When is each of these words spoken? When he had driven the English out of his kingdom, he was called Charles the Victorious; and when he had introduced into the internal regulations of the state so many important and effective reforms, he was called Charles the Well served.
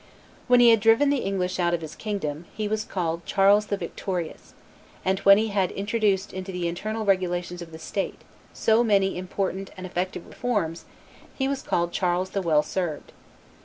When 0.47 0.59
he 0.59 0.71
had 0.71 0.79
driven 0.79 1.11
the 1.11 1.19
English 1.21 1.59
out 1.59 1.75
of 1.75 1.81
his 1.81 1.93
kingdom, 1.93 2.45
he 2.57 2.67
was 2.67 2.85
called 2.85 3.23
Charles 3.23 3.67
the 3.67 3.77
Victorious; 3.77 4.55
and 5.05 5.19
when 5.19 5.37
he 5.37 5.49
had 5.49 5.69
introduced 5.73 6.33
into 6.33 6.51
the 6.51 6.67
internal 6.67 7.05
regulations 7.05 7.61
of 7.61 7.71
the 7.71 7.77
state 7.77 8.23
so 8.51 8.83
many 8.83 9.15
important 9.15 9.69
and 9.77 9.85
effective 9.85 10.25
reforms, 10.25 10.85
he 11.37 11.47
was 11.47 11.61
called 11.61 11.93
Charles 11.93 12.31
the 12.31 12.41
Well 12.41 12.63
served. 12.63 13.11